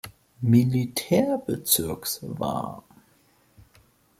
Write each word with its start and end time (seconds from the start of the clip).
Militärbezirks 0.41 2.21
war. 2.23 2.83